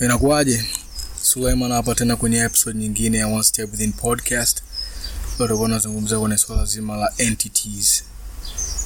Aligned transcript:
inakuwaje? 0.00 0.64
Suleiman 1.22 1.72
hapa 1.72 1.94
tena 1.94 2.16
kwenye 2.16 2.38
episode 2.38 2.78
nyingine 2.78 3.18
ya 3.18 3.26
one 3.26 3.42
step 3.44 3.70
within 3.72 3.92
podcast. 3.92 4.62
Tutakuwa 5.32 5.68
tunazungumzia 5.68 6.18
kwenye 6.18 6.38
swala 6.38 6.64
zima 6.64 6.96
la 6.96 7.12
entities 7.18 8.04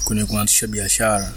kwenye 0.04 0.24
kuanzisha 0.24 0.66
biashara. 0.66 1.32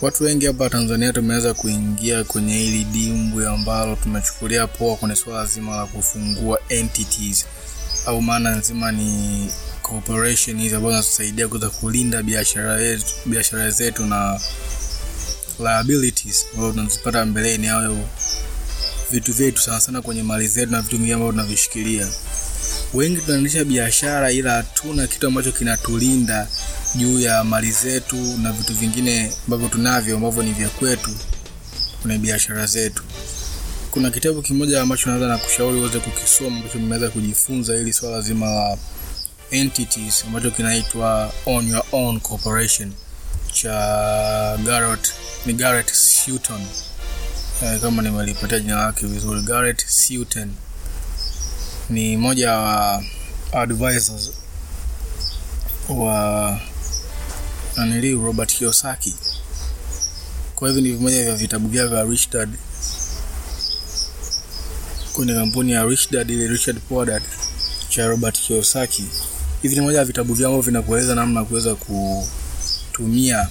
Watu 0.00 0.24
wengi 0.24 0.46
hapa 0.46 0.70
tanzania 0.70 1.12
tumeweza 1.12 1.54
kuingia 1.54 2.24
kwenye 2.24 2.54
hili 2.58 2.84
dimbwi 2.84 3.46
ambalo 3.46 3.96
tumechukulia 3.96 4.66
poa 4.66 4.96
kwenye 4.96 5.16
swala 5.16 5.46
zima 5.46 5.76
la 5.76 5.86
kufungua 5.86 6.58
entities. 6.68 7.46
Au 8.06 8.22
maana 8.22 8.50
nzima 8.56 8.92
ni 8.92 9.50
corporation 9.82 10.60
hizi 10.60 10.74
ambazo 10.74 10.92
zinatusaidia 10.96 11.48
kuweza 11.48 11.70
kulinda 11.70 12.22
biashara 13.26 13.70
zetu 13.70 14.06
na 14.06 14.40
liabilities 15.60 16.46
ambazo 16.54 16.72
tunazipata 16.72 17.24
mbeleni 17.26 17.68
au 17.68 17.98
vitu 19.10 19.32
vyetu 19.32 19.62
sana 19.62 19.80
sana 19.80 20.02
kwenye 20.02 20.22
mali 20.22 20.48
zetu 20.48 20.72
na 20.72 20.80
vitu 20.82 20.96
vingine 20.96 21.14
ambavyo 21.14 21.32
tunavishikilia. 21.32 22.08
Wengi 22.94 23.20
tunaendesha 23.20 23.64
biashara 23.64 24.32
ila 24.32 24.52
hatuna 24.52 25.06
kitu 25.06 25.26
ambacho 25.26 25.52
kinatulinda 25.52 26.48
juu 26.94 27.20
ya 27.20 27.44
mali 27.44 27.70
zetu 27.72 28.16
na 28.16 28.52
vitu 28.52 28.74
vingine 28.74 29.32
ambavyo 29.44 29.68
tunavyo 29.68 30.16
ambavyo 30.16 30.42
ni 30.42 30.52
vya 30.52 30.68
kwetu 30.68 31.10
kwenye 32.02 32.18
biashara 32.18 32.66
zetu. 32.66 33.02
Kuna 33.90 34.10
kitabu 34.10 34.42
kimoja 34.42 34.82
ambacho 34.82 35.08
naweza 35.08 35.26
na 35.28 35.38
kushauri 35.38 35.78
uweze 35.80 35.98
kukisoma 35.98 36.56
ambacho 36.56 36.78
nimeweza 36.78 37.10
kujifunza 37.10 37.76
ili 37.76 37.92
swala 37.92 38.20
zima 38.20 38.46
la 38.46 38.78
entities 39.50 40.24
ambacho 40.26 40.50
kinaitwa 40.50 41.32
on 41.46 41.68
your 41.68 41.84
own 41.92 42.20
corporation 42.20 42.92
cha 43.52 44.56
Garrett 44.64 45.12
ni 45.46 45.52
Garrett 45.52 45.92
Sutton. 45.94 46.60
Eh, 47.62 47.80
kama 47.80 48.02
nimelipatia 48.02 48.60
jina 48.60 48.76
lake 48.76 49.06
vizuri 49.06 49.42
Garrett 49.42 49.86
Sutton. 49.86 50.52
Ni 51.90 52.16
mmoja 52.16 52.52
wa 52.52 53.02
advisors 53.52 54.30
wa 55.88 56.60
nanili 57.76 58.12
Robert 58.14 58.54
Kiyosaki. 58.56 59.14
Kwa 60.54 60.68
hivyo 60.68 60.82
ni 60.82 60.92
vimoja 60.92 61.24
vya 61.24 61.34
vitabu 61.36 61.68
vyake 61.68 61.88
vya 61.88 62.04
Rich 62.04 62.30
Dad 62.30 62.50
kwenye 65.12 65.34
kampuni 65.34 65.72
ya 65.72 65.84
Rich 65.84 66.10
Dad 66.10 66.30
ile 66.30 66.48
Richard 66.48 66.78
Poor 66.88 67.06
Dad 67.06 67.22
cha 67.88 68.06
Robert 68.06 68.40
Kiyosaki. 68.40 69.04
Hivi 69.62 69.74
ni 69.74 69.80
moja 69.80 69.98
ya 69.98 70.04
vitabu 70.04 70.34
vyao 70.34 70.60
vinakueleza 70.60 71.14
namna 71.14 71.44
kuweza 71.44 71.74
kutumia 73.02 73.48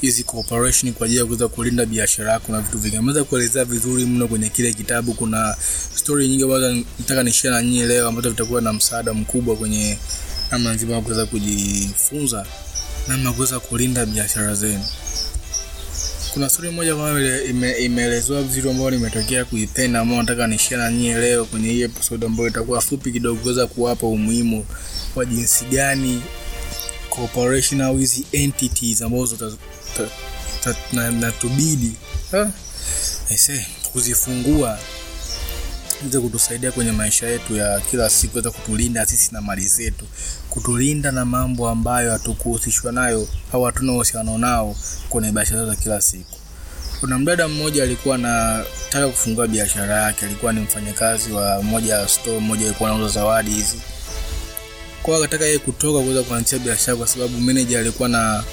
hizi 0.00 0.24
cooperation 0.24 0.92
kwa 0.92 1.04
ajili 1.06 1.20
ya 1.20 1.26
kuweza 1.26 1.48
kulinda 1.48 1.86
biashara 1.86 2.32
yako 2.32 2.52
na 2.52 2.60
vitu 2.60 2.78
vingi. 2.78 2.96
Ameweza 2.96 3.24
kuelezea 3.24 3.64
vizuri 3.64 4.04
mno 4.04 4.28
kwenye 4.28 4.48
kile 4.48 4.72
kitabu. 4.72 5.14
Kuna 5.14 5.56
story 5.94 6.28
nyingi 6.28 6.42
ambazo 6.42 6.74
nataka 6.98 7.22
nishare 7.22 7.54
na 7.54 7.62
nyinyi 7.62 7.82
leo 7.86 8.08
ambazo 8.08 8.30
vitakuwa 8.30 8.60
na 8.60 8.72
msaada 8.72 9.14
mkubwa 9.14 9.56
kwenye 9.56 9.98
namna 10.50 10.72
nzima 10.74 11.00
kuweza 11.00 11.26
kujifunza 11.26 12.46
namna 13.08 13.32
kuweza 13.32 13.60
kulinda 13.60 14.06
biashara 14.06 14.54
zenu. 14.54 14.84
Kuna 16.34 16.48
story 16.48 16.70
moja 16.70 16.92
ambayo 16.92 17.44
ime, 17.44 17.72
imeelezewa 17.72 18.42
vizuri 18.42 18.70
ambayo 18.70 18.90
nimetokea 18.90 19.44
kuipenda 19.44 20.00
ambayo 20.00 20.20
nataka 20.22 20.46
nishare 20.46 20.82
na 20.82 20.90
nyinyi 20.90 21.14
leo 21.14 21.44
kwenye 21.44 21.68
hii 21.68 21.82
episode 21.82 22.26
ambayo 22.26 22.48
itakuwa 22.48 22.80
fupi 22.80 23.12
kidogo 23.12 23.40
kuweza 23.40 23.66
kuwapa 23.66 24.06
umuhimu 24.06 24.66
wa 25.14 25.24
jinsi 25.24 25.64
gani 25.64 26.22
corporation 27.16 27.80
au 27.80 27.98
hizi 27.98 28.26
entities 28.32 29.02
ambazo 29.02 29.58
natubidi 31.20 31.92
kuzifungua 33.92 34.78
iweze 36.02 36.20
kutusaidia 36.20 36.72
kwenye 36.72 36.92
maisha 36.92 37.26
yetu 37.26 37.56
ya 37.56 37.80
kila 37.80 38.10
siku 38.10 38.36
weza 38.36 38.50
kutulinda 38.50 39.06
sisi 39.06 39.32
na 39.34 39.40
mali 39.40 39.68
zetu 39.68 40.04
kutulinda 40.50 41.12
na 41.12 41.24
mambo 41.24 41.68
ambayo 41.68 42.12
hatukuhusishwa 42.12 42.92
nayo 42.92 43.28
au 43.52 43.62
hatuna 43.62 43.92
uhusiano 43.92 44.38
nao 44.38 44.76
kwenye 45.08 45.32
biashara 45.32 45.66
za 45.66 45.76
kila 45.76 46.00
siku. 46.00 46.38
Kuna 47.00 47.18
mdada 47.18 47.48
mmoja 47.48 47.82
alikuwa 47.82 48.14
anataka 48.14 49.08
kufungua 49.08 49.46
biashara 49.48 50.02
yake 50.02 50.26
alikuwa 50.26 50.52
ni 50.52 50.60
mfanyakazi 50.60 51.32
wa 51.32 51.62
moja 51.62 51.94
ya 51.94 52.08
store 52.08 52.38
moja 52.38 52.66
alikuwa 52.66 52.90
anauza 52.90 53.14
zawadi 53.14 53.50
hizi 53.50 53.76
kwa 55.02 55.16
akataka 55.16 55.44
yeye 55.44 55.58
kutoka 55.58 56.00
kuweza 56.00 56.22
kuanzisha 56.22 56.58
biashara 56.58 56.96
kwa 56.96 57.06
sababu 57.06 57.40
manager 57.40 57.78
alikuwa 57.78 58.08
na 58.08 58.44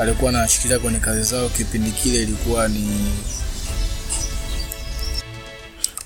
alikuwa 0.00 0.30
anashikilia 0.30 0.78
kwenye 0.78 0.98
kazi 0.98 1.22
zao 1.22 1.48
kipindi 1.48 1.90
kile 1.90 2.22
ilikuwa 2.22 2.68
ni 2.68 2.88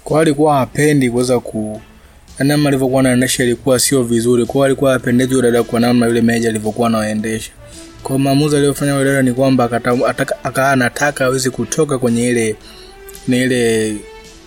kwa 0.04 0.20
alikuwa 0.20 0.56
hapendi 0.56 1.10
kuweza 1.10 1.40
ku 1.40 1.80
namna 2.38 2.68
alivyokuwa 2.68 3.00
anaendesha 3.00 3.44
ilikuwa 3.44 3.78
sio 3.78 4.02
vizuri. 4.02 4.46
Kwa 4.46 4.66
alikuwa 4.66 4.92
hapendezi 4.92 5.42
dada 5.42 5.62
kwa 5.62 5.80
namna 5.80 6.06
yule 6.06 6.20
meja 6.20 6.48
alivyokuwa 6.48 6.88
anaendesha 6.88 7.50
kwa 8.02 8.18
maamuzi 8.18 8.56
aliyofanya 8.56 8.92
yule 8.92 9.04
dada 9.04 9.22
ni 9.22 9.32
kwamba 9.32 9.64
akawa 10.44 10.70
anataka 10.72 11.24
aweze 11.24 11.50
kutoka 11.50 11.98
kwenye 11.98 12.28
ile 12.28 12.56
ni 13.28 13.42
ile 13.42 13.96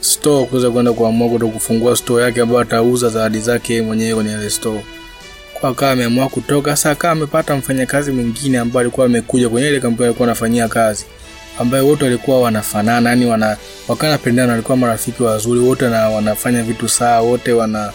store 0.02 0.46
kuweza 0.46 0.72
kwenda 0.72 0.94
kuamua 0.94 1.30
kuto 1.30 1.48
kufungua 1.48 1.96
store 1.96 2.24
yake 2.24 2.42
ambayo 2.42 2.60
atauza 2.62 3.10
zawadi 3.10 3.40
zake 3.40 3.82
mwenyewe 3.82 4.16
kwenye 4.16 4.32
ile 4.34 4.50
store 4.50 4.84
akawa 5.68 5.92
ameamua 5.92 6.30
kutoka. 6.30 6.76
Sasa 6.76 6.92
akawa 6.92 7.12
amepata 7.14 7.56
mfanyakazi 7.56 8.12
mwingine 8.12 8.58
ambaye 8.58 8.82
alikuwa 8.82 9.06
amekuja 9.06 9.50
kwenye 9.50 9.68
ile 9.68 9.80
kampuni 9.80 10.06
alikuwa 10.08 10.28
anafanyia 10.28 10.68
kazi 10.68 11.06
ambaye 11.60 11.84
wote 11.84 12.04
walikuwa 12.04 12.42
wanafanana 12.42 13.10
yani 13.10 13.26
wana 13.26 13.58
wakawa 13.88 14.12
wanapendana 14.12 14.52
walikuwa 14.52 14.78
marafiki 14.78 15.24
wazuri 15.24 15.60
wote 15.60 15.90
na 15.90 16.10
wanafanya 16.10 16.64
vitu 16.64 16.90
sawa 16.90 17.20
wote 17.22 17.52
wana 17.54 17.92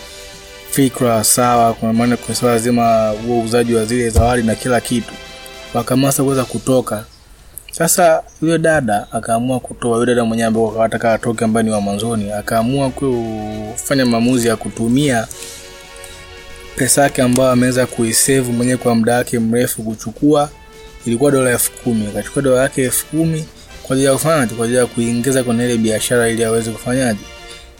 fikra 0.70 1.24
sawa 1.24 1.74
kwa 1.74 1.92
maana 1.92 2.16
kwa 2.16 2.34
swala 2.34 2.58
zima 2.58 3.14
uuzaji 3.28 3.74
wa 3.74 3.84
zile 3.84 4.10
zawadi 4.10 4.42
na 4.42 4.54
kila 4.54 4.80
kitu. 4.80 5.12
Wakamasa 5.74 6.22
kuweza 6.22 6.44
kutoka. 6.44 7.04
Sasa 7.72 8.22
yule 8.42 8.58
dada 8.58 9.06
akaamua 9.12 9.60
kutoa 9.60 9.98
yule 9.98 10.06
dada 10.14 10.24
mwenyewe 10.24 10.48
ambaye 10.48 10.68
akataka 10.68 11.12
atoke 11.12 11.44
ambaye 11.44 11.64
ni 11.66 11.70
wa 11.72 11.80
mwanzoni 11.80 12.32
akaamua 12.32 12.90
kufanya 12.90 14.06
maamuzi 14.06 14.48
ya 14.48 14.56
kutumia 14.56 15.26
pesa 16.78 17.02
yake 17.02 17.22
ambayo 17.22 17.50
ameweza 17.50 17.86
kuisave 17.86 18.52
mwenyewe 18.52 18.76
kwa 18.78 18.94
muda 18.94 19.14
wake 19.14 19.38
mrefu 19.38 19.82
kuchukua 19.82 20.50
ilikuwa 21.06 21.30
dola 21.30 21.50
elfu 21.50 21.70
kumi. 21.72 22.06
Akachukua 22.06 22.42
dola 22.42 22.62
yake 22.62 22.82
elfu 22.82 23.06
kumi 23.06 23.44
kwa 23.82 23.94
ajili 23.94 24.06
ya 24.06 24.12
kufanyaje 24.12 24.54
kwa 24.54 24.64
ajili 24.64 24.78
ya 24.78 24.86
kuingiza 24.86 25.44
kwenye 25.44 25.64
ile 25.64 25.76
biashara 25.76 26.28
ili 26.28 26.44
aweze 26.44 26.70
kufanyaje 26.70 27.20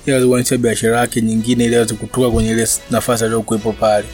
ili 0.07 0.13
aweze 0.13 0.29
kuanzisha 0.29 0.57
biashara 0.57 1.01
yake 1.01 1.21
nyingine 1.21 1.65
ili 1.65 1.77
aweze 1.77 1.95
kutoka 1.95 2.31
kwenye 2.31 2.51
ile 2.51 2.69
nafasi 2.91 3.25
aliyokuwepo 3.25 3.73
pale. 3.73 4.07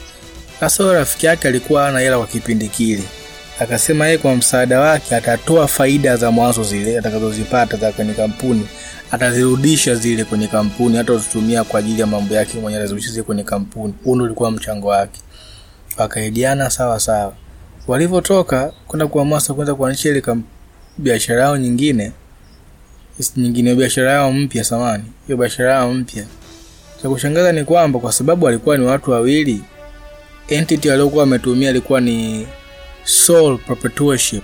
Sasa 0.60 0.92
rafiki 0.92 1.26
yake 1.26 1.48
alikuwa 1.48 1.88
ana 1.88 2.00
hela 2.00 2.18
kwa 2.18 2.26
kipindi 2.26 2.68
kile 2.68 3.02
akasema 3.60 4.06
yeye 4.06 4.18
kwa 4.18 4.36
msaada 4.36 4.80
wake 4.80 5.16
atatoa 5.16 5.68
faida 5.68 6.16
za 6.16 6.30
mwanzo 6.30 6.64
zile 6.64 6.98
atakazozipata 6.98 7.76
za 7.76 7.92
kwenye 7.92 8.12
kampuni 8.14 8.68
atazirudisha 9.10 9.94
zile 9.94 10.24
kwenye 10.24 10.46
kampuni 10.48 10.96
hata 10.96 11.12
uzitumia 11.12 11.64
kwa 11.64 11.80
ajili 11.80 12.00
ya 12.00 12.06
mambo 12.06 12.34
yake 12.34 12.58
mwenyewe 12.58 12.76
atazirudisha 12.82 13.10
zile 13.10 13.22
kwenye 13.22 13.42
kampuni. 13.42 13.94
Huo 14.04 14.14
ndio 14.14 14.24
ulikuwa 14.26 14.50
mchango 14.50 14.88
wake. 14.88 15.20
Wakaidiana 15.98 16.70
sawa 16.70 17.00
sawa. 17.00 17.34
Walivyotoka 17.86 18.72
kwenda 18.86 19.06
kuamasa 19.06 19.54
kwenda 19.54 19.74
kuanzisha 19.74 20.08
ile 20.08 20.22
biashara 20.98 21.42
yao 21.42 21.56
nyingine 21.56 22.12
nyingine 23.36 23.74
biashara 23.74 24.12
yao 24.12 24.32
mpya 24.32 24.64
samani 24.64 25.04
hiyo 25.26 25.38
biashara 25.38 25.72
yao 25.72 25.94
mpya. 25.94 26.24
Cha 27.02 27.08
kushangaza 27.08 27.52
ni 27.52 27.64
kwamba 27.64 27.98
kwa 27.98 28.12
sababu 28.12 28.46
walikuwa 28.46 28.76
ni 28.78 28.84
watu 28.84 29.10
wawili 29.10 29.62
entity 30.48 30.88
waliokuwa 30.88 31.20
wametumia 31.20 31.70
alikuwa 31.70 32.00
ni 32.00 32.46
sole 33.04 33.56
proprietorship. 33.58 34.42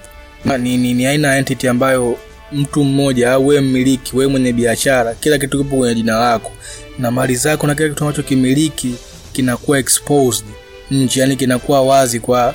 Ni, 0.59 0.77
ni, 0.77 0.95
ni 0.95 1.07
aina 1.07 1.37
entity 1.37 1.69
ambayo 1.69 2.19
mtu 2.53 2.85
mmoja 2.85 3.33
au 3.33 3.47
wewe 3.47 3.61
mmiliki 3.61 4.17
wewe 4.17 4.31
mwenye 4.31 4.53
biashara 4.53 5.15
kila 5.15 5.39
kitu 5.39 5.59
kipo 5.65 5.77
kwenye 5.77 5.95
jina 5.95 6.19
lako. 6.21 6.53
Na 6.99 7.11
mali 7.11 7.37
zako 7.37 7.67
na 7.67 7.75
kila 7.75 7.89
kitu 7.89 8.05
ambacho 8.05 8.23
kimiliki 8.23 8.95
kinakuwa 9.33 9.79
exposed 9.79 10.47
nje 10.91 11.21
yani 11.21 11.37
kinakuwa 11.37 11.83
wazi 11.83 12.21
kwa 12.21 12.55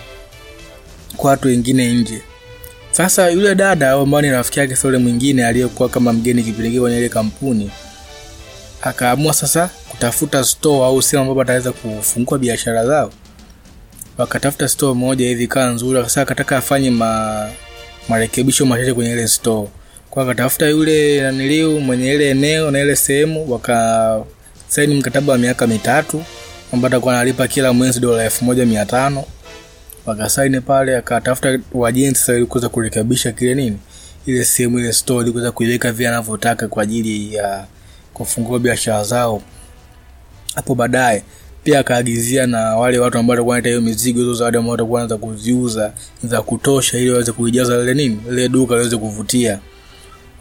kwa 1.17 1.31
watu 1.31 1.47
wengine 1.47 1.93
nje. 1.93 2.21
Sasa 2.91 3.29
yule 3.29 3.55
dada 3.55 3.91
ambaye 3.91 4.21
ni 4.27 4.31
rafiki 4.31 4.59
yake 4.59 4.75
sole 4.75 4.97
mwingine 4.97 5.45
aliyekuwa 5.45 5.89
kama 5.89 6.13
mgeni 6.13 6.43
kipindi 6.43 6.79
kwenye 6.79 6.97
ile 6.97 7.09
kampuni 7.09 7.71
akaamua 8.81 9.33
sasa 9.33 9.69
kutafuta 9.89 10.43
store 10.43 10.85
au 10.85 11.01
sehemu 11.01 11.23
ambapo 11.23 11.41
ataweza 11.41 11.71
kufungua 11.71 12.37
biashara 12.37 12.85
zao 12.85 13.11
wakatafuta 14.17 14.67
store 14.67 14.93
moja 14.93 15.25
hivi 15.27 15.47
kaa 15.47 15.69
nzuri 15.69 16.03
sasa 16.03 16.21
akataka 16.21 16.57
afanye 16.57 16.89
ma 16.91 17.49
marekebisho 18.09 18.65
machache 18.65 18.93
kwenye 18.93 19.11
ile 19.11 19.27
store. 19.27 19.67
Kwa 20.09 20.23
akatafuta 20.23 20.67
yule 20.69 21.21
naniliu 21.21 21.79
mwenye 21.81 22.13
ile 22.13 22.29
eneo 22.29 22.71
na 22.71 22.79
ile 22.79 22.95
sehemu 22.95 23.51
wakasaini 23.51 24.95
mkataba 24.95 25.33
wa 25.33 25.39
miaka 25.39 25.67
mitatu 25.67 26.23
ambao 26.73 26.87
atakuwa 26.87 27.13
analipa 27.13 27.47
kila 27.47 27.73
mwezi 27.73 27.99
dola 27.99 28.23
elfu 28.23 28.45
moja 28.45 28.65
mia 28.65 28.85
tano. 28.85 29.23
Wakasaini 30.05 30.61
pale 30.61 30.97
akatafuta 30.97 31.59
wajenzi 31.73 32.19
sasa 32.19 32.33
ili 32.35 32.45
kuweza 32.45 32.69
kurekebisha 32.69 33.31
kile 33.31 33.55
nini 33.55 33.77
ile 34.25 34.45
sehemu 34.45 34.79
ile 34.79 34.93
store 34.93 35.31
kuweza 35.31 35.51
kuiweka 35.51 35.91
vile 35.91 36.09
anavyotaka 36.09 36.67
kwa 36.67 36.83
ajili 36.83 37.33
ya 37.33 37.65
kufungua 38.13 38.59
biashara 38.59 39.03
zao. 39.03 39.41
Hapo 40.55 40.75
baadaye 40.75 41.23
pia 41.65 41.79
akaagizia 41.79 42.47
na 42.47 42.75
wale 42.75 42.99
watu 42.99 43.17
ambao 43.17 43.31
watakuwa 43.33 43.53
wanaleta 43.53 43.69
hiyo 43.69 43.81
mizigo 43.81 44.19
hizo 44.19 44.33
zawadi 44.33 44.57
ambao 44.57 44.71
watakuwa 44.71 45.01
wanaanza 45.01 45.17
kuziuza 45.17 45.93
za 46.23 46.41
kutosha 46.41 46.97
ili 46.97 47.09
waweze 47.09 47.31
kuijaza 47.31 47.77
lile 47.77 47.93
nini 47.93 48.19
lile 48.29 48.49
duka 48.49 48.75
liweze 48.75 48.97
kuvutia. 48.97 49.59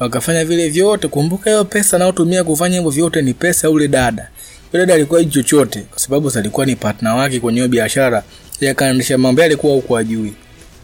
Wakafanya 0.00 0.44
vile 0.44 0.68
vyote 0.68 1.08
kumbuka 1.08 1.50
hiyo 1.50 1.64
pesa 1.64 1.96
anayotumia 1.96 2.44
kufanya 2.44 2.76
hivyo 2.76 2.90
vyote 2.90 3.22
ni 3.22 3.34
pesa 3.34 3.68
yule 3.68 3.88
dada. 3.88 4.28
Yule 4.72 4.86
dada 4.86 4.94
alikuwa 4.94 5.24
chochote 5.24 5.80
kwa 5.80 5.98
sababu 5.98 6.30
alikuwa 6.34 6.66
ni 6.66 6.76
partner 6.76 7.12
wake 7.14 7.40
kwenye 7.40 7.58
hiyo 7.58 7.68
biashara 7.68 8.22
yeye 8.60 8.70
akaendesha 8.72 9.18
mambo 9.18 9.40
yale 9.42 9.52
alikuwa 9.54 9.74
huko 9.74 9.96
ajui 9.96 10.32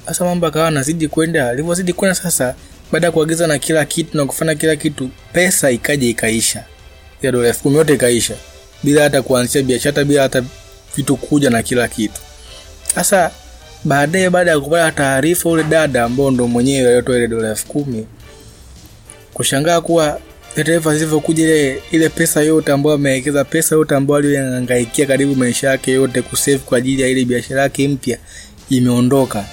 sasa 0.06 0.24
mambo 0.24 0.46
akawa 0.46 0.68
anazidi 0.68 1.08
kwenda 1.08 1.48
alivyozidi 1.50 1.92
kwenda 1.92 2.14
sasa 2.14 2.54
baada 2.92 3.06
ya 3.06 3.12
kuagiza 3.12 3.46
na 3.46 3.58
kila 3.58 3.84
kitu 3.84 4.16
na 4.16 4.24
kufanya 4.26 4.54
kila 4.54 4.76
kitu 4.76 5.10
pesa 5.32 5.70
ikaja 5.70 6.08
ikaisha. 6.08 6.64
Ya 7.22 7.32
dola 7.32 7.48
elfu 7.48 7.62
kumi 7.62 7.76
yote 7.76 7.94
ikaisha 7.94 8.34
bila 8.82 9.02
hata 9.02 9.22
kuanzisha 9.22 9.62
biashara 9.62 10.04
bila 10.04 10.22
hata 10.22 10.44
vitu 10.96 11.16
kuja 11.16 11.50
na 11.50 11.62
kila 11.62 11.88
kitu. 11.88 12.20
Sasa 12.94 13.30
baadaye 13.84 14.30
baada 14.30 14.50
ya 14.50 14.60
kupata 14.60 14.92
taarifa 14.92 15.48
ule 15.48 15.64
dada 15.64 16.04
ambao 16.04 16.30
ndo 16.30 16.46
mwenyewe 16.48 16.86
aliyotoa 16.86 17.16
ile 17.16 17.28
dola 17.28 17.48
elfu 17.50 17.66
kumi 17.66 18.06
kushangaa 19.34 19.80
kuwa 19.80 20.20
taarifa 20.54 20.94
zilivyokuja 20.94 21.44
ile 21.44 21.82
ile 21.90 22.08
pesa 22.08 22.40
yote 22.42 22.72
ambayo 22.72 22.94
amewekeza 22.94 23.44
pesa 23.44 23.74
yote 23.74 23.94
ambayo 23.94 24.18
aliyohangaikia 24.18 25.06
karibu 25.06 25.36
maisha 25.36 25.68
yake 25.68 25.92
yote 25.92 26.22
kusave 26.22 26.58
kwa 26.58 26.78
ajili 26.78 27.02
ya 27.02 27.08
ile 27.08 27.24
biashara 27.24 27.62
yake 27.62 27.88
mpya 27.88 28.18
imeondoka. 28.70 29.44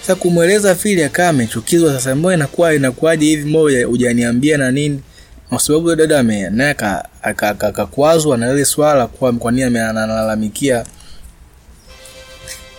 Sasa 0.00 0.14
kumweleza 0.14 0.74
vile 0.74 1.04
akawa 1.04 1.28
amechukizwa 1.28 1.92
sasa 1.92 2.14
mbona 2.14 2.34
inakuwa 2.36 2.74
inakuwaje 2.74 3.26
hivi 3.26 3.50
mbona 3.50 3.84
hujaniambia 3.84 4.58
na 4.58 4.70
nini 4.70 5.00
kwa 5.48 5.58
sababu 5.60 5.96
dada 5.96 6.22
naye 6.22 6.74
akakwazwa 7.22 8.38
na 8.38 8.52
ile 8.52 8.64
swala 8.64 9.06
kwa 9.06 9.52
nini 9.52 9.78
analalamikia 9.78 10.84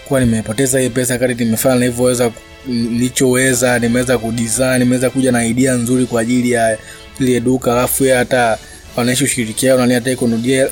kuwa 0.07 0.19
nimepoteza 0.19 0.80
hii 0.80 0.89
pesa 0.89 1.18
kati 1.18 1.45
nimefanya 1.45 1.75
nilivyoweza 1.75 2.31
nilichoweza 2.68 3.80
nimeweza 3.80 4.18
kudesign 4.18 4.80
nimeweza 4.80 5.10
kuja 5.10 5.31
na 5.31 5.45
idea 5.45 5.74
nzuri 5.74 6.06
kwa 6.06 6.21
ajili 6.21 6.51
ya 6.51 6.77
ile 7.19 7.39
duka 7.39 7.71
alafu 7.71 8.04
yeye 8.04 8.16
hata 8.18 8.57
wanaisha 8.95 9.25
ushirikiano 9.25 9.86
na 9.86 9.94
hata 9.94 10.16
kunudia 10.16 10.68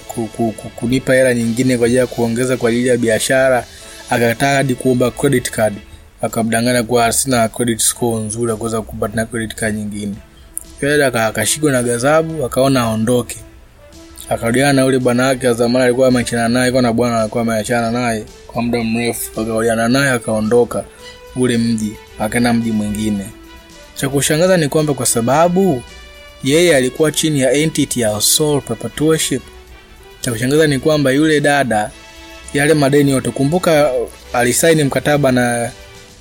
kunipa 0.75 1.13
hela 1.13 1.33
nyingine 1.33 1.77
kwa 1.77 1.85
ajili 1.85 1.99
ya 1.99 2.07
kuongeza 2.07 2.57
kwa 2.57 2.69
ajili 2.69 2.87
ya 2.87 2.97
biashara 2.97 3.65
akataka 4.09 4.47
hadi 4.55 4.75
kuomba 4.75 5.11
credit 5.11 5.51
card 5.51 5.73
akamdanganya 6.21 6.83
kuwa 6.83 7.13
sina 7.13 7.49
credit 7.49 7.79
score 7.79 8.23
nzuri 8.23 8.51
ya 8.51 8.57
kuweza 8.57 8.81
kupata 8.81 9.15
na 9.15 9.25
credit 9.25 9.55
card 9.55 9.75
nyingine 9.75 10.13
yule 10.81 11.05
akashikwa 11.05 11.71
na 11.71 11.83
ghadhabu, 11.83 12.45
akaona 12.45 12.81
aondoke. 12.81 13.35
Akarudiana 14.29 14.73
na 14.73 14.81
yule 14.81 14.99
bwana 14.99 15.25
wake 15.27 15.53
zamani 15.53 15.85
alikuwa 15.85 16.07
ameachana 16.07 16.49
naye 16.49 16.71
kwa 16.71 16.81
na 16.81 16.93
bwana 16.93 17.19
alikuwa 17.21 17.41
ameachana 17.41 17.91
naye 17.91 18.25
kwa 18.47 18.61
muda 18.61 18.83
mrefu. 18.83 19.41
Akarudiana 19.41 19.87
naye 19.87 20.11
akaondoka 20.11 20.83
ule 21.35 21.57
mji 21.57 21.93
akaenda 22.19 22.53
mji 22.53 22.71
mwingine. 22.71 23.25
Cha 23.95 24.09
kushangaza 24.09 24.57
ni 24.57 24.67
kwamba 24.69 24.93
kwa 24.93 25.05
sababu 25.05 25.83
yeye 26.43 26.75
alikuwa 26.75 27.11
chini 27.11 27.39
ya 27.39 27.51
entity 27.51 28.01
ya 28.01 28.21
soul 28.21 28.61
perpetuation 28.61 29.41
cha 30.21 30.31
kushangaza 30.31 30.67
ni 30.67 30.79
kwamba 30.79 31.11
yule 31.11 31.39
dada 31.41 31.91
yale 32.53 32.73
madeni 32.73 33.11
yote 33.11 33.29
kumbuka 33.31 33.91
alisaini 34.33 34.83
mkataba 34.83 35.31
na 35.31 35.71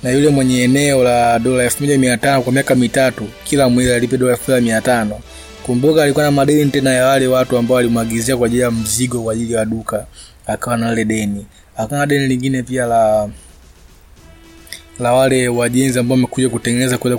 na 0.03 0.11
yule 0.11 0.29
mwenye 0.29 0.63
eneo 0.63 1.03
la 1.03 1.39
dola 1.39 1.63
elfu 1.63 1.83
moja 1.83 1.97
mia 1.97 2.17
tano 2.17 2.41
kwa 2.41 2.53
miaka 2.53 2.75
mitatu 2.75 3.27
kila 3.43 3.69
mwezi 3.69 3.91
alipe 3.91 4.17
dola 4.17 4.31
elfu 4.31 4.51
moja 4.51 4.63
mia 4.63 4.81
tano. 4.81 5.19
Kumbuka 5.63 6.03
alikuwa 6.03 6.25
na 6.25 6.31
madeni 6.31 6.71
tena 6.71 6.93
ya 6.93 7.05
wale 7.07 7.27
watu 7.27 7.57
ambao 7.57 7.75
walimwagizia 7.75 8.37
kwa 8.37 8.47
ajili 8.47 8.61
ya 8.61 8.71
mzigo 8.71 9.21
kwa 9.21 9.33
ajili 9.33 9.53
ya 9.53 9.65
duka 9.65 10.05
akawa 10.47 10.77
na 10.77 10.93
ile 10.93 11.05
deni. 11.05 11.45
Akawa 11.77 11.99
na 12.01 12.05
deni 12.07 12.27
lingine 12.27 12.63
pia 12.63 12.85
la 12.85 13.29
la 14.99 15.13
wale 15.13 15.47
wajenzi 15.47 15.99
ambao 15.99 16.15
wamekuja 16.15 16.49
kutengeneza 16.49 16.97
kuweza 16.97 17.17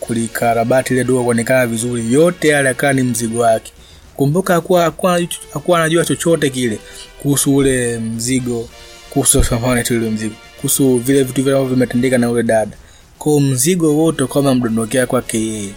kulikarabati 0.00 0.94
ile 0.94 1.04
duka 1.04 1.22
kuonekana 1.24 1.66
vizuri. 1.66 2.12
Yote 2.12 2.48
yale 2.48 2.68
akawa 2.68 2.92
ni 2.92 3.02
mzigo 3.02 3.40
wake. 3.40 3.72
Kumbuka 4.16 4.54
hakuwa 4.54 5.78
anajua 5.78 6.04
chochote 6.04 6.50
kile 6.50 6.78
kuhusu 7.22 7.56
ule 7.56 7.98
mzigo 7.98 8.68
kuhusu 9.10 9.44
samani 9.44 9.82
tu 9.84 9.94
ile 9.94 10.10
mzigo 10.10 10.34
kuhusu 10.64 10.96
vile 10.98 11.22
vitu 11.22 11.42
vile 11.42 11.56
ambavyo 11.56 11.74
vimetendeka 11.74 12.18
na 12.18 12.26
yule 12.26 12.42
dada. 12.42 12.76
Kwa 13.18 13.40
mzigo 13.40 13.96
wote 13.96 14.26
kama 14.26 14.54
mdondokea 14.54 15.06
kwake 15.06 15.38
yeye. 15.40 15.70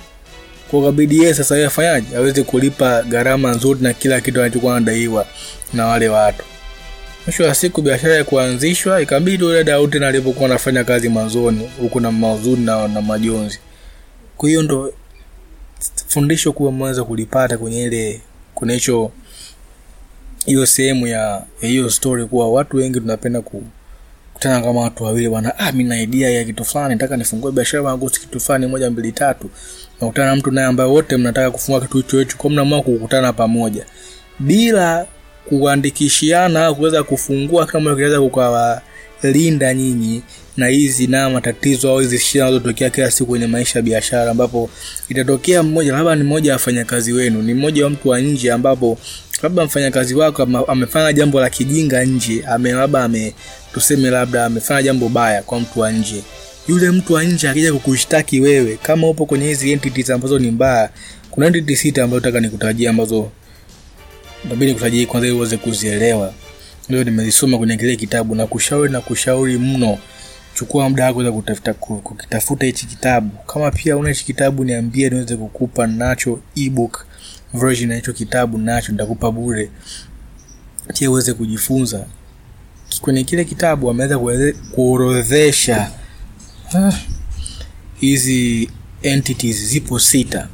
Kwa 0.72 0.84
kabidi 0.84 1.20
yeye 1.20 1.34
sasa 1.34 1.68
afanyaje? 1.68 2.16
Aweze 2.18 2.44
kulipa 2.44 3.04
gharama 3.04 3.52
nzuri 3.52 3.80
na 3.82 3.94
kila 3.94 4.22
kitu 4.22 4.42
anachokuwa 4.42 4.78
anadaiwa 4.78 5.26
na 5.74 5.86
wale 5.86 6.10
watu. 6.10 6.44
Mwisho 7.26 7.44
wa 7.44 7.56
siku 7.56 7.82
biashara 7.82 8.16
ya 8.16 8.24
kuanzishwa 8.24 9.02
ikabidi 9.02 9.44
yule 9.44 9.64
dada 9.64 9.88
tena 9.88 10.08
alipokuwa 10.08 10.46
anafanya 10.50 10.84
kazi 10.84 11.10
mwanzoni 11.10 11.70
huku 11.82 12.00
na 12.00 12.12
mauzuni 12.12 12.66
na, 12.66 12.88
na 12.88 13.02
majonzi. 13.02 13.60
Kwa 14.38 14.50
hiyo 14.50 14.64
ndo 14.64 14.94
fundisho 16.08 16.52
kuwa 16.54 16.72
mwanza 16.72 17.04
kulipata 17.04 17.58
kwenye 17.58 17.84
ile 17.84 18.22
kwenye 18.56 18.82
hiyo 20.46 20.66
sehemu 20.66 21.08
ya 21.08 21.44
hiyo 21.62 21.90
story 21.90 22.26
kuwa 22.26 22.50
watu 22.52 22.78
wengi 22.78 23.00
tunapenda 23.00 23.42
ku 23.42 23.64
kutana 24.38 24.62
kama 24.62 24.82
watu 24.82 25.04
wawili 25.04 25.30
bwana 25.30 25.60
ah 25.60 25.72
mimi 25.72 25.90
na 25.90 26.02
idea 26.02 26.30
ya 26.30 26.44
kitu 26.44 26.66
fulani 26.66 26.90
nataka 26.94 27.18
nifungue 27.18 27.52
biashara 27.52 27.90
yangu 27.90 28.10
kitu 28.10 28.40
fulani 28.40 28.68
moja 28.68 28.90
mbili 28.92 29.12
tatu. 29.12 29.50
Nakutana 30.02 30.30
na 30.30 30.36
mtu 30.36 30.52
naye 30.52 30.68
ambaye 30.68 30.90
wote 30.90 31.18
mnataka 31.18 31.52
kufungua 31.52 31.82
kitu 31.82 31.98
hicho 31.98 32.20
hicho 32.20 32.38
kwa 32.38 32.50
mnaamua 32.50 32.82
kukutana 32.82 33.34
pamoja. 33.34 33.86
Bila 34.40 35.06
kuandikishiana 35.50 36.74
kuweza 36.74 37.04
kufungua 37.04 37.66
kama 37.66 37.96
kiweza 37.96 38.22
kukawalinda 38.22 39.74
nyinyi 39.74 40.22
na 40.58 40.68
hizi 40.68 41.08
na 41.08 41.30
matatizo 41.30 41.92
au 41.92 42.00
hizi 42.00 42.20
shida 42.20 42.46
zinazotokea 42.46 42.90
kila 42.90 43.12
siku 43.12 43.30
kwenye 43.30 43.48
maisha 43.48 43.80
ya 43.80 43.84
biashara 43.84 44.32
ambapo 44.32 44.70
itatokea 45.10 45.64
mmoja 45.64 45.94
labda 45.94 46.16
ni 46.16 46.24
mmoja 46.24 46.52
wa 46.52 46.54
wafanyakazi 46.56 47.14
wenu 47.14 47.42
ni 47.42 47.54
mmoja 47.54 47.84
wa 47.84 47.90
mtu 47.90 48.10
wa 48.10 48.20
nje 48.20 48.52
ambapo 48.52 48.98
labda 49.44 49.66
mfanyakazi 49.66 50.16
wako 50.16 50.44
amefanya 50.68 51.14
jambo 51.14 51.42
la 51.42 51.50
kijinga 51.50 52.04
nje 52.04 52.44
ame 52.48 52.72
labda 52.72 53.04
ame 53.04 53.34
tuseme 53.78 54.10
labda 54.10 54.46
amefanya 54.46 54.82
jambo 54.82 55.10
baya 55.10 55.42
kwa 55.44 55.60
mtu 55.60 55.80
wa 55.80 55.92
nje. 55.92 56.24
Yule 56.68 56.92
mtu 56.92 57.14
wa 57.14 57.24
nje 57.24 57.50
akija 57.50 57.74
kukushtaki 57.74 58.40
wewe 58.40 58.78
kama 58.82 59.10
upo 59.10 59.26
kwenye 59.26 59.48
hizi 59.48 59.72
entities 59.72 60.10
ambazo 60.10 60.40
ni 60.40 60.52
mbaya 60.52 60.90
kuna 61.32 61.48
entity 61.48 61.76
sita 61.76 62.04
ambazo 62.04 62.20
nataka 62.20 62.40
nikutajia 62.40 62.90
ambazo 62.90 63.32
nabidi 64.50 64.66
nikutajie 64.66 65.06
kwanza 65.06 65.28
ili 65.28 65.36
uweze 65.38 65.58
kuzielewa. 65.58 66.34
Leo 66.90 67.04
nimezisoma 67.04 67.58
kwenye 67.58 67.78
kile 67.78 67.96
kitabu 67.96 68.36
na 68.36 68.48
kushauri 68.48 68.92
na 68.92 69.02
kushauri 69.02 69.58
mno. 69.58 69.98
Chukua 70.54 70.90
muda 70.90 71.06
wako 71.06 71.32
kutafuta 71.32 71.74
kukitafuta 71.74 72.66
hichi 72.66 72.86
kitabu. 72.86 73.30
Kama 73.48 73.72
pia 73.72 73.98
una 73.98 74.10
hichi 74.10 74.26
kitabu 74.26 74.64
niambie 74.64 75.10
niweze 75.10 75.36
kukupa 75.36 75.88
nacho 75.88 76.40
ebook 76.56 77.06
version 77.54 77.90
ya 77.90 77.96
hicho 77.96 78.14
kitabu 78.14 78.58
nacho 78.58 78.92
nitakupa 78.92 79.32
bure. 79.32 79.70
Pia 81.00 81.10
uweze 81.12 81.34
kujifunza 81.34 82.06
kwenye 83.02 83.24
kile 83.24 83.46
kitabu 83.46 83.90
ameweza 83.90 84.20
kuorodhesha 84.72 85.92
hizi 88.00 88.70
entities 89.02 89.66
zipo 89.70 90.00
sita. 90.00 90.48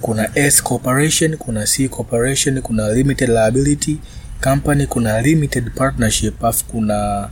Kuna 0.00 0.30
S 0.38 0.62
corporation 0.62 1.36
kuna 1.36 1.66
C 1.66 1.88
corporation 1.88 2.62
kuna 2.62 2.92
limited 2.92 3.28
liability 3.28 3.98
company 4.44 4.86
kuna 4.86 5.20
limited 5.22 5.70
partnership 5.74 6.44
afu 6.44 6.64
kuna 6.64 7.28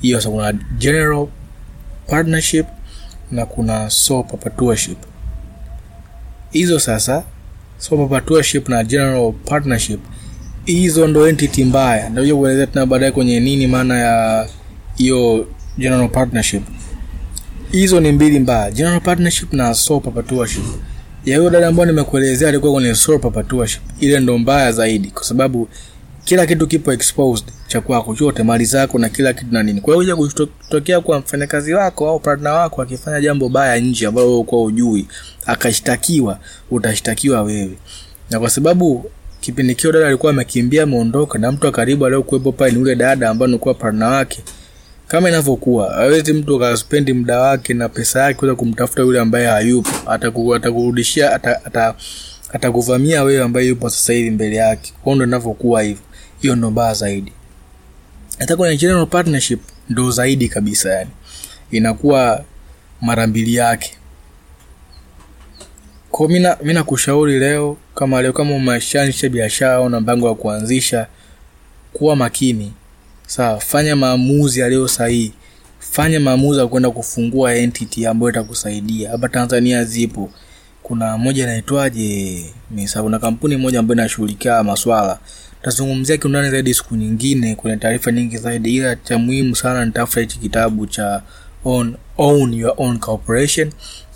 hiyo 0.00 0.20
so 0.20 0.30
kuna 0.30 0.52
general 0.52 1.26
partnership 2.06 2.66
na 3.30 3.46
kuna 3.46 3.90
sole 3.90 4.24
hizo 6.50 6.78
sasa 6.78 7.24
sole 7.78 8.02
na 8.68 8.84
general 8.84 9.32
partnership 9.32 10.00
hizo 10.64 11.06
ndo 11.06 11.28
entity 11.28 11.64
mbaya. 11.64 12.08
Ndio 12.10 12.36
kuelezea 12.36 12.66
tena 12.66 12.86
baadaye 12.86 13.12
kwenye 13.12 13.40
nini 13.40 13.66
maana 13.66 13.98
ya 13.98 14.46
hiyo 14.96 15.46
general 15.78 16.08
partnership. 16.08 16.62
Hizo 17.72 18.00
ni 18.00 18.12
mbili 18.12 18.38
mbaya. 18.38 18.70
General 18.70 19.00
partnership 19.00 19.52
na 19.52 19.74
sole 19.74 20.00
perpetuership 20.00 20.64
ya 21.24 21.38
hiyo 21.38 21.50
dada 21.50 21.68
ambayo 21.68 21.86
nimekuelezea 21.86 22.48
alikuwa 22.48 22.72
kwenye 22.72 22.94
sole 22.94 23.18
perpetuership 23.18 23.82
ile 24.00 24.20
ndo 24.20 24.38
mbaya 24.38 24.72
zaidi 24.72 25.10
kwa 25.10 25.24
sababu 25.24 25.68
kila 26.24 26.46
kitu 26.46 26.66
kipo 26.66 26.92
exposed 26.92 27.46
cha 27.68 27.80
kwako 27.80 28.14
chote 28.14 28.42
mali 28.42 28.64
zako 28.64 28.98
na 28.98 29.08
kila 29.08 29.32
kitu 29.32 29.46
na 29.52 29.62
nini. 29.62 29.80
Kwa 29.80 30.02
hiyo 30.02 30.16
kutokea 30.16 31.00
kwa 31.00 31.18
mfanyakazi 31.18 31.74
wako 31.74 32.08
au 32.08 32.20
partner 32.20 32.52
wako 32.52 32.82
akifanya 32.82 33.20
jambo 33.20 33.48
baya 33.48 33.80
nje 33.80 34.06
ambalo 34.06 34.42
kwa 34.42 34.62
ujui 34.62 35.06
akashtakiwa 35.46 36.38
utashtakiwa 36.70 37.42
wewe. 37.42 37.76
Na 38.30 38.40
kwa 38.40 38.50
sababu 38.50 39.10
kipindi 39.40 39.74
kio 39.74 39.92
dada 39.92 40.06
alikuwa 40.06 40.32
amekimbia 40.32 40.82
ameondoka 40.82 41.38
na 41.38 41.52
mtu 41.52 41.66
wa 41.66 41.72
karibu 41.72 42.06
aliyokuwepo 42.06 42.52
pale 42.52 42.72
ni 42.72 42.78
ule 42.78 42.94
dada 42.96 43.30
ambaye 43.30 43.50
alikuwa 43.50 43.74
partner 43.74 44.08
wake. 44.08 44.42
Kama 45.08 45.28
inavyokuwa 45.28 45.94
hawezi 45.94 46.32
mtu 46.32 46.56
akaspendi 46.64 47.12
muda 47.12 47.40
wake 47.40 47.74
na 47.74 47.88
pesa 47.88 48.20
yake 48.22 48.34
kuweza 48.38 48.54
kumtafuta 48.56 49.02
yule 49.02 49.20
ambaye 49.20 49.46
hayupo. 49.46 49.90
Ataku- 50.06 50.54
atakurudishia 50.56 51.32
ata- 51.34 51.64
ata- 51.64 51.94
atakuvamia 52.52 53.22
wewe 53.22 53.42
ambaye 53.42 53.66
yupo 53.66 53.90
sasa 53.90 54.12
hivi 54.12 54.30
mbele 54.30 54.56
yake. 54.56 54.92
Kwao 55.02 55.16
ndo 55.16 55.24
inavyokuwa 55.24 55.82
hivyo. 55.82 56.02
Hiyo 56.40 56.56
ndo 56.56 56.70
baa 56.70 56.94
zaidi. 56.94 57.32
Hata 58.38 58.56
kwenye 58.56 58.76
general 58.76 59.06
partnership 59.06 59.60
ndo 59.88 60.10
zaidi 60.10 60.48
kabisa 60.48 60.90
yani. 60.92 61.10
Inakuwa 61.70 62.44
mara 63.00 63.26
mbili 63.26 63.54
yake. 63.54 63.96
Kwa 66.10 66.28
mina 66.28 66.56
mi 66.62 66.72
nakushauri 66.74 67.38
leo 67.38 67.76
kama 67.94 68.22
leo 68.22 68.32
kama 68.32 68.54
umeshaanzisha 68.54 69.28
biashara 69.28 69.74
au 69.74 69.88
na 69.88 70.00
mpango 70.00 70.26
wa 70.26 70.34
kuanzisha 70.34 71.06
kuwa 71.92 72.16
makini. 72.16 72.72
Sawa 73.26 73.60
fanya 73.60 73.96
maamuzi 73.96 74.60
yaliyo 74.60 74.88
sahihi. 74.88 75.32
Fanya 75.78 76.20
maamuzi 76.20 76.60
ya 76.60 76.66
kwenda 76.66 76.90
kufungua 76.90 77.54
entity 77.54 78.06
ambayo 78.06 78.30
itakusaidia. 78.30 79.10
Hapa 79.10 79.28
tanzania 79.28 79.84
zipo. 79.84 80.30
Kuna 80.82 81.18
moja 81.18 81.42
inaitwaje? 81.42 82.44
Nisa 82.70 83.02
kuna 83.02 83.18
kampuni 83.18 83.56
moja 83.56 83.78
ambayo 83.78 83.94
inashughulikia 83.98 84.62
maswala. 84.62 85.18
Tazungumzia 85.62 86.16
kiundani 86.16 86.50
zaidi 86.50 86.74
siku 86.74 86.96
nyingine 86.96 87.54
kwenye 87.54 87.76
taarifa 87.76 88.12
nyingi 88.12 88.38
zaidi 88.38 88.76
ila 88.76 88.96
cha 88.96 89.18
muhimu 89.18 89.56
sana 89.56 89.84
nitafuta 89.84 90.20
hichi 90.20 90.38
kitabu 90.38 90.86
cha 90.86 91.22
on, 91.64 91.96
own 92.18 92.54
your 92.54 92.74
own 92.76 92.98
corporation 92.98 93.72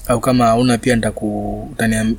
au 0.08 0.20
kama 0.20 0.46
hauna 0.46 0.78
pia 0.78 0.96
nitaku- 0.96 1.68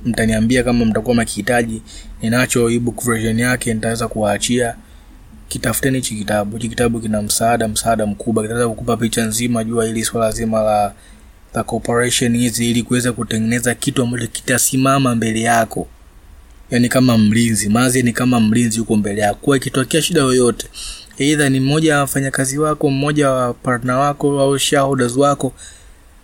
mtaniambia 0.06 0.64
kama 0.64 0.86
mtakuwa 0.86 1.16
makihitaji 1.16 1.82
ninacho 2.22 2.70
ebook 2.70 3.04
version 3.04 3.40
yake 3.40 3.74
nitaweza 3.74 4.08
kuwaachia. 4.08 4.76
Kitafuteni 5.48 5.98
hichi 5.98 6.16
kitabu. 6.16 6.58
Hichi 6.58 6.70
kitabu 6.70 7.00
kina 7.00 7.22
msaada 7.22 7.68
msaada 7.68 8.06
mkubwa. 8.06 8.44
Kitaweza 8.44 8.68
kukupa 8.70 8.98
picha 8.98 9.26
nzima 9.26 9.64
jua 9.64 9.86
hili 9.86 10.04
swala 10.06 10.32
zima 10.32 10.62
la 10.64 10.94
la 11.54 11.64
corporation 11.64 12.38
hizi 12.38 12.70
ili 12.72 12.84
kuweza 12.84 13.12
kutengeneza 13.14 13.76
kitu 13.76 14.04
ambacho 14.04 14.28
kitasimama 14.28 15.16
mbele 15.16 15.42
yako. 15.42 15.88
Yani 16.72 16.90
kama 16.90 17.18
mlinzi. 17.18 17.70
Mazi 17.70 18.04
ni 18.04 18.14
kama 18.14 18.40
mlinzi 18.40 18.80
huko 18.80 18.96
mbele 18.96 19.22
yako. 19.22 19.40
Kwa 19.42 19.58
ikitokea 19.58 20.02
shida 20.02 20.22
yoyote 20.22 20.68
eidha 21.18 21.50
ni 21.50 21.60
mmoja 21.60 21.94
wa 21.96 22.00
wafanyakazi 22.02 22.58
wako 22.60 22.90
mmoja 22.90 23.30
wa 23.30 23.54
partner 23.54 23.96
wako 23.96 24.40
au 24.42 24.60
shareholders 24.60 25.16
wako 25.18 25.54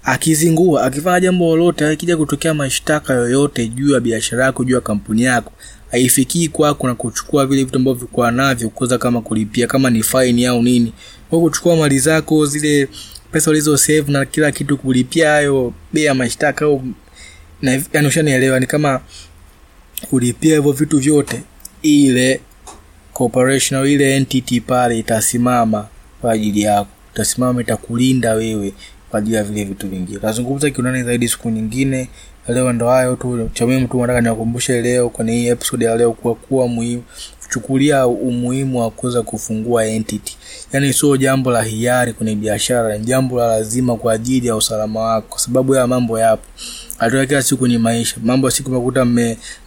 akizingua 0.03 0.83
akifanya 0.83 1.19
jambo 1.19 1.45
lolote 1.57 1.87
akija 1.87 2.17
kutokea 2.17 2.53
mashtaka 2.53 3.13
yoyote 3.13 3.67
juu 3.67 3.93
ya 3.93 3.99
biashara 3.99 4.45
yako 4.45 4.63
juu 4.63 4.75
ya 4.75 4.81
kampuni 4.81 5.21
yako 5.21 5.51
haifikii 5.91 6.47
kwako 6.47 6.87
na 6.87 6.95
kuchukua 6.95 7.45
vile 7.45 7.63
vitu 7.63 7.77
ambavyo 7.77 8.07
kwa 8.07 8.31
navyo 8.31 8.69
kuweza 8.69 8.97
kama 8.97 9.21
kulipia 9.21 9.67
kama 9.67 9.89
ni 9.89 10.03
faini 10.03 10.45
au 10.45 10.61
nini. 10.63 10.93
Kwa 11.29 11.39
kuchukua 11.41 11.75
mali 11.75 11.99
zako 11.99 12.45
zile 12.45 12.87
pesa 13.31 13.51
ulizo 13.51 13.77
save 13.77 14.11
na 14.11 14.25
kila 14.25 14.51
kitu 14.51 14.77
kulipia 14.77 15.29
hayo 15.29 15.73
bei 15.93 16.03
ya 16.05 16.13
mashtaka 16.13 16.65
au 16.65 16.83
na 17.61 17.81
yani 17.93 18.07
ushanielewa 18.07 18.59
ni 18.59 18.65
kama 18.67 19.01
kulipia 20.09 20.55
hivyo 20.55 20.71
vitu 20.71 20.99
vyote 20.99 21.43
ile 21.81 22.41
corporation 23.13 23.87
ile 23.87 24.15
entity 24.15 24.61
pale 24.61 24.99
itasimama 24.99 25.87
kwa 26.21 26.31
ajili 26.31 26.61
yako. 26.61 26.89
Itasimama 27.13 27.61
itakulinda 27.61 28.33
wewe 28.33 28.73
kwa 29.11 29.19
ajili 29.19 29.35
ya 29.35 29.43
vile 29.43 29.63
vitu 29.63 29.87
vingine 29.87 30.17
tutazungumza 30.17 30.69
kiundani 30.69 31.03
zaidi 31.03 31.27
siku 31.29 31.49
nyingine 31.49 32.09
leo 32.47 32.73
ndo 32.73 32.89
hayo 32.89 33.15
tu 33.15 33.49
cha 33.53 33.65
muhimu 33.67 33.87
tu 33.87 34.01
nataka 34.01 34.21
niwakumbushe 34.21 34.81
leo 34.81 35.09
kwenye 35.09 35.31
hii 35.33 35.47
episode 35.47 35.85
ya 35.85 35.95
leo 35.95 36.11
kuwa 36.13 36.35
kuwa 36.35 36.67
muhimu 36.67 37.03
chukulia 37.49 38.07
umuhimu 38.07 38.79
wa 38.79 38.91
kuweza 38.91 39.21
kufungua 39.21 39.85
entity. 39.85 40.37
Yaani 40.73 40.93
sio 40.93 41.17
jambo 41.17 41.51
la 41.51 41.61
hiari 41.63 42.13
kwenye 42.13 42.35
biashara 42.35 42.97
ni 42.97 43.05
jambo 43.05 43.39
la 43.39 43.47
lazima 43.47 43.95
kwa 43.95 44.13
ajili 44.13 44.47
ya 44.47 44.55
usalama 44.55 44.99
wako 44.99 45.27
kwa 45.29 45.39
sababu 45.39 45.75
ya 45.75 45.87
mambo 45.87 46.19
yapo. 46.19 46.43
Atoa 46.99 47.25
kila 47.25 47.41
siku 47.41 47.67
ni 47.67 47.77
maisha 47.77 48.15
mambo 48.23 48.49
siku 48.51 48.71
makuta 48.71 49.05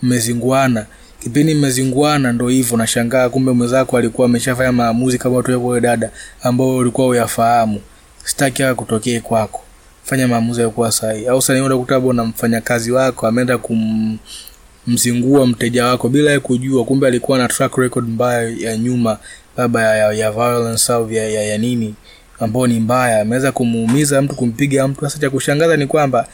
mmezinguana. 0.02 0.86
Kipindi 1.20 1.54
mmezinguana 1.54 2.32
ndo 2.32 2.48
hivyo 2.48 2.76
nashangaa 2.76 3.28
kumbe 3.28 3.52
mwenzako 3.52 3.96
alikuwa 3.98 4.24
ameshafanya 4.26 4.72
maamuzi 4.72 5.18
kama 5.18 5.42
tuwe 5.42 5.80
dada 5.80 6.10
ambao 6.42 6.76
ulikuwa 6.76 7.06
uyafahamu 7.06 7.80
sitaki 8.24 8.62
haya 8.62 8.74
kutokee 8.74 9.20
kwako. 9.20 9.60
Fanya 10.04 10.28
maamuzi 10.28 10.60
yakuwa 10.60 10.92
sahihi. 10.92 11.26
Au 11.26 11.42
sasa 11.42 11.64
unakuta 11.64 12.00
na 12.12 12.24
mfanyakazi 12.24 12.92
wako 12.92 13.26
ameenda 13.26 13.58
kumzingua 13.58 15.46
mteja 15.46 15.86
wako 15.86 16.08
bila 16.08 16.30
ya 16.30 16.40
kujua 16.40 16.84
kumbe 16.84 17.06
alikuwa 17.06 17.38
na 17.38 17.48
track 17.48 17.76
record 17.76 18.08
mbaya 18.08 18.48
ya 18.58 18.76
nyuma 18.76 19.18
labda 19.56 19.80
ya, 19.82 19.96
ya, 19.96 20.12
ya 20.12 20.32
violence 20.32 20.92
au 20.92 21.12
ya, 21.12 21.28
ya, 21.28 21.42
ya 21.42 21.58
nini 21.58 21.94
ambao 22.40 22.66
ni 22.66 22.80
mbaya. 22.80 23.20
Ameweza 23.20 23.52
kumuumiza 23.52 24.22
mtu 24.22 24.34
kumpiga 24.36 24.88
mtu. 24.88 25.00
Sasa 25.00 25.18
cha 25.18 25.30
kushangaza 25.30 25.76
ni 25.76 25.86
kwamba 25.86 26.28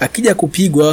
akija 0.00 0.34
kupigwa 0.34 0.88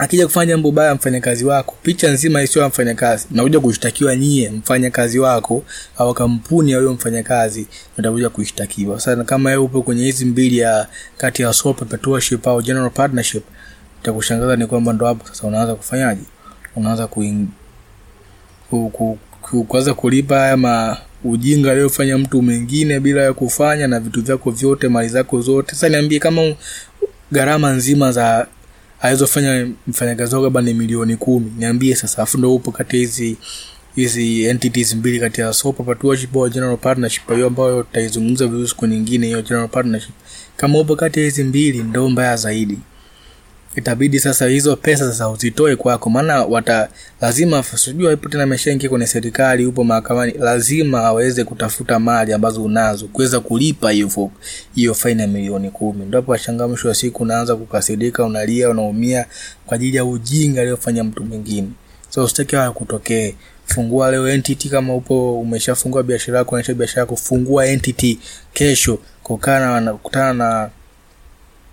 akija 0.00 0.26
kufanya 0.26 0.46
jambo 0.46 0.70
baya 0.70 0.94
mfanyakazi 0.94 1.44
wako 1.44 1.74
picha 1.82 2.10
nzima 2.10 2.42
isiyo 2.42 2.68
mfanyakazi 2.68 3.26
nakuja 3.30 3.60
kushtakiwa 3.60 4.16
nyie 4.16 4.50
mfanyakazi 4.50 5.18
wako 5.18 5.62
au 5.98 6.14
kampuni 6.14 6.72
ya 6.72 6.78
huyo 6.78 6.92
mfanyakazi 6.92 7.66
natakuja 7.96 8.28
kushtakiwa. 8.30 9.00
Sasa 9.00 9.24
kama 9.24 9.50
wewe 9.50 9.62
upo 9.62 9.82
kwenye 9.82 10.04
hizi 10.04 10.24
mbili 10.24 10.58
ya 10.58 10.86
kati 11.18 11.42
ya 11.42 11.52
sole 11.52 11.74
proprietorship 11.74 12.46
au 12.46 12.62
general 12.62 12.90
partnership 12.90 13.44
itakushangaza 14.02 14.56
ni 14.56 14.66
kwamba 14.66 14.92
ndo 14.92 15.06
hapo 15.06 15.28
sasa 15.28 15.46
unaanza 15.46 15.74
kufanyaje? 15.74 16.22
Unaanza 16.76 17.08
kuanza 19.68 19.94
kulipa 19.94 20.38
haya 20.38 20.56
ma 20.56 20.96
ujinga 21.24 21.70
aliyofanya 21.72 22.18
mtu 22.18 22.42
mwingine 22.42 23.00
bila 23.00 23.22
ya 23.22 23.32
kufanya 23.32 23.86
na 23.86 24.00
vitu 24.00 24.22
vyako 24.22 24.50
vyote 24.50 24.88
mali 24.88 25.08
zako 25.08 25.40
zote. 25.40 25.70
Sasa 25.74 25.88
niambie 25.88 26.18
kama 26.18 26.54
gharama 27.32 27.72
nzima 27.72 28.12
za 28.12 28.46
alizofanya 29.02 29.68
mfanyakazi 29.86 30.34
wako 30.34 30.44
labda 30.44 30.60
ni 30.60 30.74
milioni 30.74 31.16
kumi. 31.16 31.52
Niambie 31.58 31.94
sasa 31.96 32.22
afu 32.22 32.38
ndo 32.38 32.54
upo 32.54 32.70
kati 32.72 32.96
hizi 32.96 33.36
hizi 33.96 34.44
entities 34.44 34.94
mbili 34.94 35.20
kati 35.20 35.40
ya 35.40 35.52
sole 35.52 35.72
proprietorship 35.74 36.36
au 36.36 36.48
general 36.48 36.76
partnership 36.76 37.28
hiyo 37.34 37.46
ambayo 37.46 37.82
tutaizungumza 37.82 38.46
vizuri 38.46 38.68
siku 38.68 38.86
nyingine 38.86 39.26
hiyo 39.26 39.42
general 39.42 39.68
partnership. 39.68 40.14
Kama 40.56 40.78
upo 40.78 40.96
kati 40.96 41.18
ya 41.18 41.24
hizi 41.24 41.44
mbili 41.44 41.78
ndo 41.82 42.08
mbaya 42.08 42.36
zaidi 42.36 42.78
itabidi 43.76 44.20
sasa 44.20 44.46
hizo 44.46 44.76
pesa 44.76 45.04
sasa 45.12 45.28
uzitoe 45.28 45.76
kwako 45.76 46.10
maana 46.10 46.44
wata 46.44 46.88
lazima 47.20 47.62
sijua 47.62 48.12
ipo 48.12 48.28
tena 48.28 48.42
ameshaingia 48.44 48.88
kwenye 48.88 49.06
serikali 49.06 49.66
upo 49.66 49.84
mahakamani 49.84 50.32
lazima 50.32 51.04
aweze 51.04 51.44
kutafuta 51.44 51.98
mali 51.98 52.32
ambazo 52.32 52.64
unazo 52.64 53.06
kuweza 53.06 53.40
kulipa 53.40 53.90
hiyo 53.90 54.30
hiyo 54.74 54.94
faini 54.94 55.20
ya 55.22 55.28
milioni 55.28 55.70
kumi. 55.70 56.04
Ndipo 56.04 56.32
washangaa 56.32 56.68
mwisho 56.68 56.88
wa 56.88 56.94
siku 56.94 57.22
unaanza 57.22 57.56
kukasirika 57.56 58.24
unalia 58.24 58.70
unaumia 58.70 59.26
kwa 59.66 59.74
ajili 59.74 59.96
ya 59.96 60.04
ujinga 60.04 60.60
aliyofanya 60.60 61.04
mtu 61.04 61.24
mwingine. 61.24 61.68
So 62.08 62.24
usitaki 62.24 62.56
haya 62.56 62.70
kutokee. 62.72 63.34
Fungua 63.64 64.10
leo 64.10 64.28
entity 64.28 64.68
kama 64.68 64.94
upo 64.94 65.40
umeshafungua 65.40 66.02
biashara 66.02 66.38
yako 66.38 66.50
unaisha 66.54 66.74
biashara 66.74 67.00
yako 67.00 67.16
fungua 67.16 67.66
entity. 67.66 68.18
Kesho 68.52 68.98
kukana 69.22 69.80
na 69.80 69.92
kukutana 69.92 70.32
na 70.34 70.70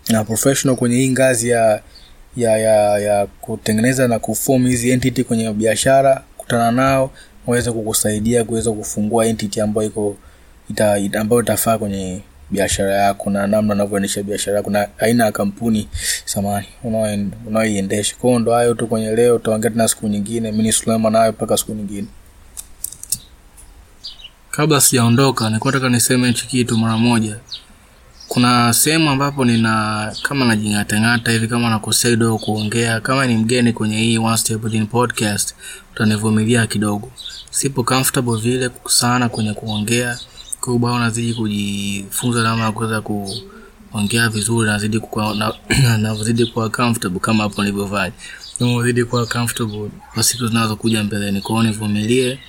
na 0.10 0.24
professional 0.24 0.78
kwenye 0.78 0.96
hii 0.96 1.10
ngazi 1.10 1.50
ya 1.50 1.82
ya 2.38 2.58
ya 2.58 3.00
ya 3.00 3.26
kutengeneza 3.42 4.08
na 4.08 4.20
kuform 4.20 4.68
hizi 4.68 4.90
entity 4.90 5.24
kwenye 5.24 5.54
biashara 5.54 6.24
kutana 6.38 6.72
nao 6.72 7.12
waweze 7.48 7.72
kukusaidia 7.72 8.44
kuweza 8.44 8.72
kufungua 8.72 9.26
entity 9.26 9.62
ambayo 9.62 9.88
iko 9.88 10.18
ita, 10.70 10.98
ita, 10.98 11.20
ambayo 11.22 11.42
itafaa 11.42 11.78
kwenye 11.78 12.22
biashara 12.52 12.94
yako 12.96 13.30
na 13.30 13.48
namna 13.48 13.74
unavyoendesha 13.74 14.24
biashara 14.24 14.58
yako 14.58 14.70
na 14.70 14.88
aina 15.00 15.26
ya 15.26 15.32
kampuni. 15.32 15.88
Samani 16.26 16.68
unaoiendesha. 17.48 18.16
Kwao 18.16 18.40
ndo 18.40 18.52
hayo 18.54 18.74
tu 18.74 18.88
kwenye 18.88 19.12
leo 19.16 19.36
utaongea 19.36 19.70
tena 19.72 19.88
siku 19.88 20.08
nyingine. 20.08 20.52
Mi 20.52 20.64
ni 20.64 20.72
suleiman 20.72 21.14
nayo 21.14 21.32
mpaka 21.32 21.58
siku 21.58 21.74
nyingine. 21.74 22.08
Kabla 24.52 24.82
sijaondoka 24.82 25.48
nilikuwa 25.50 25.74
nataka 25.74 25.90
niseme 25.90 26.28
hichi 26.28 26.48
kitu 26.48 26.78
mara 26.78 26.98
moja 26.98 27.36
kuna 28.28 28.74
sehemu 28.74 29.10
ambapo 29.10 29.46
nina 29.46 30.16
kama 30.24 30.46
najing'atang'ata 30.46 31.32
hivi 31.32 31.48
kama 31.48 31.70
nakosea 31.70 32.12
kidogo 32.12 32.38
kuongea 32.38 33.00
kama 33.00 33.26
ni 33.28 33.38
mgeni 33.38 33.74
kwenye 33.74 33.98
hii 33.98 34.18
One 34.18 34.38
Step 34.38 34.74
in 34.74 34.88
podcast 34.88 35.56
utanivumilia 35.96 36.68
kidogo. 36.68 37.12
Sipo 37.52 37.84
comfortable 37.84 38.38
vile 38.38 38.70
sana 38.88 39.30
kwenye 39.30 39.54
kuongea 39.54 40.20
kwa 40.60 41.00
nazidi 41.00 41.34
kujifunza 41.34 42.44
namna 42.44 42.64
ya 42.66 42.72
kuweza 42.72 43.02
kuongea 43.02 44.30
vizuri 44.30 44.70
nazidi 44.70 45.00
kuwa 45.00 45.56
kuwa 46.54 46.70
comfortable 46.70 47.20
kama 47.20 47.44
hapo 47.44 47.62
nilivyofanya. 47.64 48.14
Nazidi 48.60 49.04
kuwa 49.06 49.26
comfortable 49.26 49.90
kwa 50.14 50.24
siku 50.24 50.48
zinazokuja 50.48 51.04
mbeleni. 51.04 51.42
Kwao 51.42 51.64
nivumilie 51.64 52.40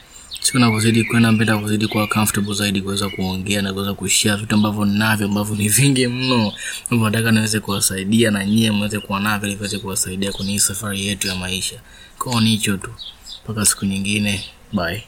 siku 0.49 0.59
navyozidi 0.59 1.05
kwenda 1.05 1.33
mbele 1.33 1.53
navyozidi 1.53 1.87
kuwa 1.89 2.07
comfortable 2.07 2.55
zaidi 2.55 2.83
kuweza 2.83 3.09
kuongea 3.09 3.63
na 3.63 3.73
kuweza 3.73 3.95
kushia 3.95 4.37
vitu 4.37 4.55
ambavyo 4.55 4.85
ninavyo 4.85 5.27
ambavyo 5.27 5.57
ni 5.57 5.69
vingi 5.69 6.07
mno. 6.07 6.53
Ambavyo 6.91 7.11
nataka 7.11 7.31
niweze 7.33 7.61
kuwasaidia 7.61 8.31
na 8.31 8.45
nyie 8.45 8.71
mweze 8.71 9.01
kuwa 9.01 9.21
navyo 9.21 9.49
ili 9.49 9.57
viweze 9.57 9.79
kuwasaidia 9.79 10.33
kwenye 10.33 10.53
hii 10.53 10.59
safari 10.59 11.07
yetu 11.07 11.29
ya 11.29 11.35
maisha. 11.35 11.81
Kwao 12.19 12.41
ni 12.41 12.51
hicho 12.51 12.77
tu. 12.77 12.91
Mpaka 13.45 13.67
siku 13.67 13.85
nyingine. 13.85 14.45
Bye 14.73 15.05